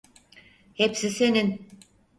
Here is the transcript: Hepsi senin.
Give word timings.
Hepsi 0.73 1.09
senin. 1.09 1.65